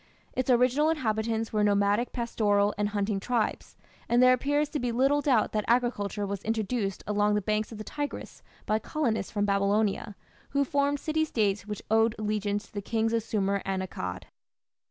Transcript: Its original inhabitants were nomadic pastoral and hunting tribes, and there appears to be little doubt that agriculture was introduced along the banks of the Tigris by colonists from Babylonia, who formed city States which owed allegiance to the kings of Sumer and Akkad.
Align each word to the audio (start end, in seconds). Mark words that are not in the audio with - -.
Its 0.33 0.49
original 0.49 0.89
inhabitants 0.89 1.53
were 1.53 1.63
nomadic 1.63 2.11
pastoral 2.11 2.73
and 2.75 2.89
hunting 2.89 3.19
tribes, 3.19 3.77
and 4.09 4.19
there 4.19 4.33
appears 4.33 4.67
to 4.67 4.79
be 4.79 4.91
little 4.91 5.21
doubt 5.21 5.51
that 5.51 5.63
agriculture 5.67 6.25
was 6.25 6.41
introduced 6.41 7.03
along 7.05 7.35
the 7.35 7.39
banks 7.43 7.71
of 7.71 7.77
the 7.77 7.83
Tigris 7.83 8.41
by 8.65 8.79
colonists 8.79 9.31
from 9.31 9.45
Babylonia, 9.45 10.15
who 10.57 10.63
formed 10.65 10.99
city 10.99 11.23
States 11.23 11.67
which 11.67 11.83
owed 11.91 12.15
allegiance 12.17 12.65
to 12.65 12.73
the 12.73 12.81
kings 12.81 13.13
of 13.13 13.21
Sumer 13.21 13.61
and 13.63 13.83
Akkad. 13.83 14.23